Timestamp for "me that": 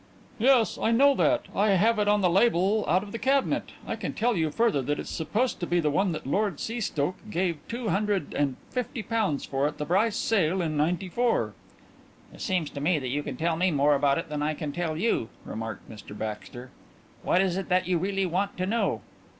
12.81-13.09